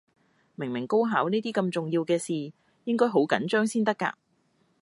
[0.55, 2.33] 明明高考呢啲咁重要嘅事，
[2.85, 4.13] 應該好緊張先得㗎